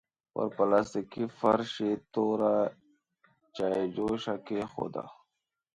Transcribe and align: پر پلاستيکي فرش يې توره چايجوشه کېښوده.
پر 0.33 0.47
پلاستيکي 0.55 1.25
فرش 1.39 1.71
يې 1.85 1.93
توره 2.13 2.55
چايجوشه 3.55 4.35
کېښوده. 4.47 5.05